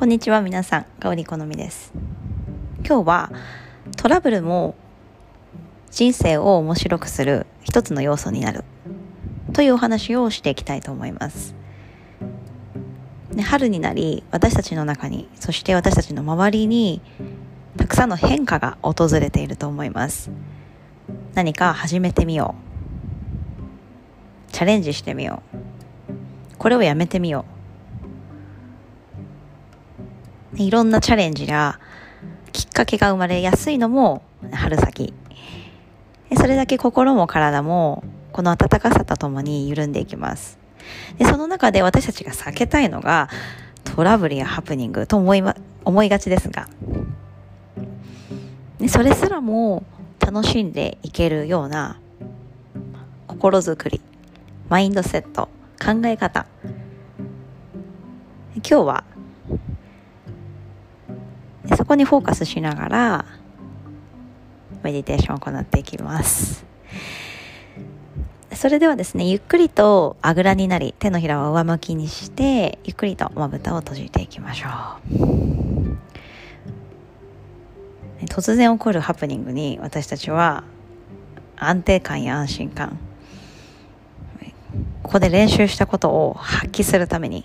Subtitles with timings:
[0.00, 1.92] こんにちは皆さん、香り好みです。
[2.86, 3.30] 今日は
[3.98, 4.74] トラブルも
[5.90, 8.64] 人生を面白くする一つの要素になる
[9.52, 11.54] というお話をしていきたいと思います。
[13.42, 17.02] 春になり私たちの中にそして私たちの周りに
[17.76, 20.30] たくさんの変化が訪れていると思います。
[21.34, 22.54] 何か始めてみよ
[24.48, 24.52] う。
[24.52, 26.56] チャレンジしてみよう。
[26.56, 27.59] これをやめてみよう。
[30.60, 31.80] いろんなチャレンジや
[32.52, 35.14] きっかけが生まれやすいのも春先。
[36.36, 40.58] それだけ心も体もこの暖かさとともに緩んでいきます。
[41.18, 43.30] でその中で私たちが避けたいのが
[43.84, 46.68] トラブルやハプニングと思い,、ま、思いがちですが
[48.78, 49.84] でそれすらも
[50.18, 51.98] 楽しんでいけるような
[53.26, 54.00] 心づくり
[54.68, 56.46] マインドセット考え方
[58.56, 59.04] 今日は
[61.90, 63.24] こにフォーカスしながら
[64.84, 66.64] メディテーションを行っていきます。
[68.52, 74.68] それではですねゆっくりとあぐらになり手のひらを上向きにしてゆっくりとまぶたを閉じていきましょ
[75.10, 75.96] う。
[78.26, 80.62] 突然起こるハプニングに私たちは
[81.56, 82.98] 安定感や安心感
[85.02, 87.44] ここで練習したことを発揮するために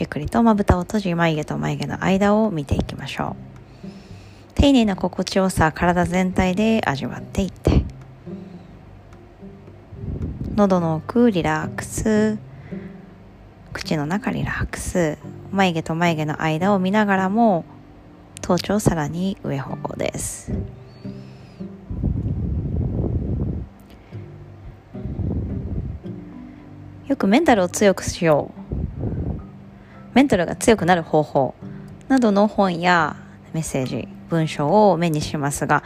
[0.00, 3.36] ゆっくりとまぶたを閉じ眉毛と眉毛の間を見ていきましょ
[3.84, 4.54] う。
[4.54, 7.84] 丁寧な心地よさ体全体で味わっていって。
[10.54, 12.38] 喉の奥リラックス。
[13.74, 15.18] 口の中リラックス。
[15.50, 17.66] 眉毛と眉毛の間を見ながらも
[18.40, 20.50] 頭頂さらに上方向です。
[27.06, 28.59] よくメンタルを強くしよう。
[30.14, 31.54] メンタルが強くなる方法
[32.08, 33.16] などの本や
[33.52, 35.82] メッセージ文章を目にしますが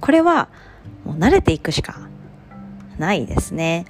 [0.00, 0.48] これは
[1.04, 2.08] もう慣れていくしか
[2.98, 3.86] ないですね。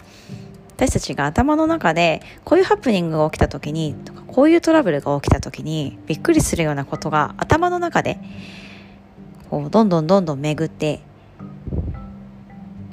[0.76, 8.20] 私たちが頭の中でこういうハプニングが起きた時にとかこういうトラブルが起きた時にびっくりするようなことが頭の中で
[9.50, 11.00] こうどんどんどんどん巡って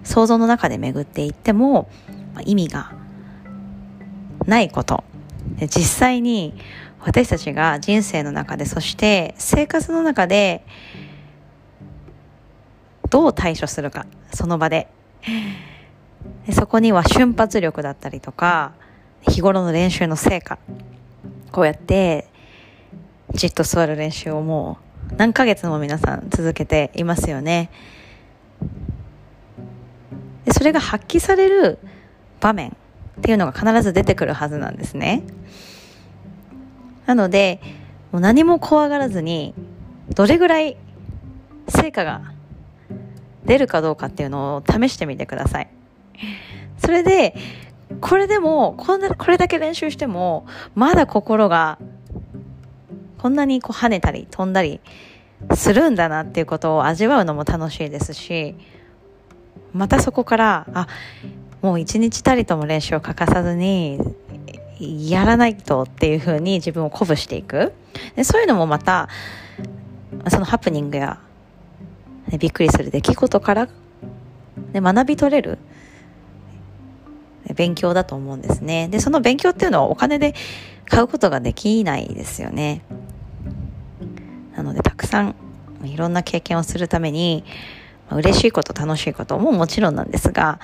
[0.04, 1.88] 想像の中で巡っていっても、
[2.34, 2.92] まあ、意味が
[4.48, 5.04] ないこと。
[5.62, 6.54] 実際に
[7.00, 10.66] 私たちが人生の中でそして生活の中で
[13.10, 14.88] どう対処するかその場で。
[16.48, 18.74] でそこには瞬発力だったりとか
[19.22, 20.58] 日頃の練習の成果
[21.52, 22.28] こうやって
[23.32, 24.80] じっと座る練習をも
[25.12, 27.70] う何ヶ月も皆さん続けていますよね。
[30.46, 31.80] でそれが発揮される
[32.40, 32.76] 場面
[33.20, 35.24] っていうのが必ず出てくるはずなんですね。
[37.06, 37.62] なので
[38.12, 39.54] もう何も怖がらずに
[40.14, 40.78] どれぐらい
[41.68, 42.34] 成果が
[43.46, 45.70] 出るかどうかっていうのを試してみてください。
[46.78, 47.36] それで
[48.02, 51.78] これでもこんなこれだけ練習してもまだ心が
[53.18, 54.82] こんなにこう跳ねたり飛んだり
[55.56, 58.56] するんだなっていうことを味わうのも楽しいですし
[59.74, 60.88] またそこからあ
[61.66, 64.00] もう一日たりとも練習を欠かさずに
[64.80, 67.74] やらないとっていうふうに自分を鼓舞していく。
[68.16, 69.10] でそういうのもまた
[70.30, 71.20] そのハプニングや、
[72.28, 73.72] ね、びっくりする出来事から、ね、
[74.80, 75.58] 学び取れる
[77.56, 78.88] 勉強だと思うんですね。
[78.90, 80.36] でその勉強っていうのはお金で
[80.88, 82.84] 買うことができないですよね。
[84.56, 85.36] なのでたくさん
[85.84, 87.44] いろんな経験をするために
[88.12, 90.60] 嬉しいこと楽しいことももちろんなんですが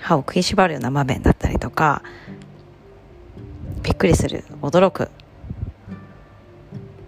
[0.00, 2.02] 歯を食いしばるような場面だったりとか
[3.82, 5.10] びっくりする驚く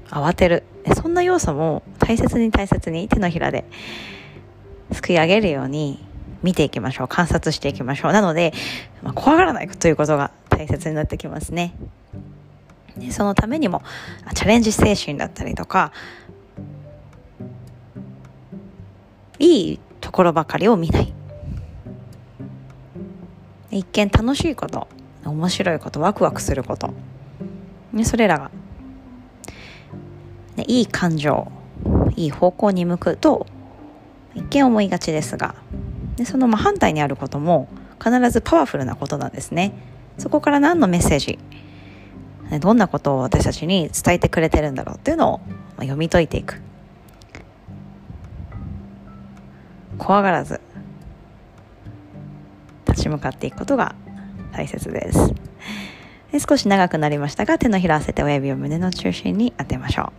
[0.09, 0.65] 慌てる。
[0.97, 3.65] そんな要素も大切に大切に手のひらで
[4.91, 6.05] すくい上げるように
[6.43, 8.13] 見ていきましょう観察していきましょう。
[8.13, 8.53] なので、
[9.03, 11.75] まあ、怖がらないということが大切になってきますね。
[13.11, 13.83] そのためにも
[14.35, 15.93] チャレンジ精神だったりとか
[19.39, 21.13] いいところばかりを見ない。
[23.73, 24.87] 一見楽しいこと
[25.25, 26.93] 面白いことワクワクすること。
[27.93, 28.51] ね、それらが、
[30.67, 31.51] いい感情
[32.17, 33.47] いい方向に向くと
[34.35, 35.55] 一見思いがちですが。
[36.17, 37.69] でその真反対にあることも
[38.03, 39.73] 必ずパワフルなことなんですね。
[40.19, 41.39] そこから何のメッセージ
[42.61, 45.41] どんなことを私たちに伝えてくれてるんだろうっていうのを
[45.77, 46.61] 読み解いていく。
[49.97, 50.61] 怖がらず
[53.03, 53.97] 立ち向かっていくことが
[54.53, 55.35] 大切です。
[56.31, 60.13] で少し長くなりましたが手のひら合わせて親指を胸の中心に当てましょ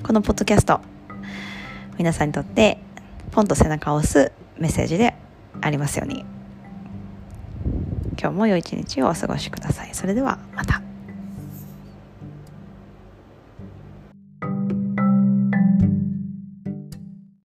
[0.00, 0.02] う。
[0.02, 0.80] このポッドキャスト
[1.98, 2.78] 皆さんにとって
[3.30, 5.14] ポンと背中を押すメッセージで
[5.60, 6.24] ありますように。
[8.18, 9.90] 今日も良い一日をお過ごしください。
[9.92, 10.82] それではまた。